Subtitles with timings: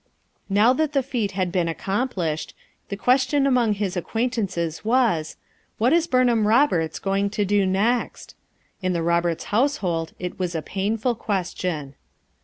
[0.49, 2.55] Now that the feat had been accomplished,
[2.89, 5.37] the question among his acquaintances was:
[5.77, 8.33] What is Burnham Eoberts going to do next?
[8.81, 11.93] In the Eoherts household it was a painful question.